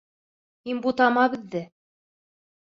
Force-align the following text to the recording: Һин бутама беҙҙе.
Һин 0.69 0.79
бутама 0.85 1.27
беҙҙе. 1.35 1.63